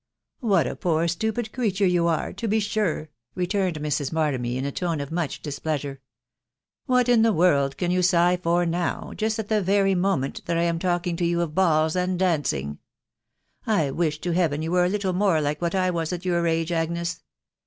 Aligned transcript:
"What 0.39 0.65
a 0.65 0.75
poor 0.75 1.07
stupid 1.07 1.53
creature 1.53 1.85
you 1.85 2.07
are, 2.07 2.33
to 2.33 2.47
be 2.47 2.59
sure!" 2.59 3.09
re 3.35 3.45
turned 3.45 3.75
Mrs. 3.79 4.11
Barnaby 4.11 4.57
in 4.57 4.65
a 4.65 4.71
tone 4.71 4.99
of 4.99 5.11
much 5.11 5.43
displeasure." 5.43 6.01
What 6.87 7.07
in 7.07 7.21
the 7.21 7.31
world 7.31 7.77
can 7.77 7.91
you 7.91 8.01
sigh 8.01 8.35
for 8.37 8.65
now, 8.65 9.13
just 9.15 9.37
at 9.37 9.47
the 9.47 9.61
very 9.61 9.93
moment 9.93 10.43
that 10.47 10.57
I 10.57 10.63
am 10.63 10.79
talking 10.79 11.15
to 11.17 11.23
you 11.25 11.41
of 11.41 11.53
balls 11.53 11.95
and 11.95 12.17
dancing? 12.17 12.79
I 13.67 13.91
wish 13.91 14.19
to 14.21 14.31
Heaven 14.31 14.63
you 14.63 14.71
were 14.71 14.85
a 14.85 14.89
little 14.89 15.13
more 15.13 15.39
like 15.39 15.61
what 15.61 15.75
I 15.75 15.91
was 15.91 16.11
at 16.11 16.25
your 16.25 16.47
age, 16.47 16.71
Agnes 16.71 17.21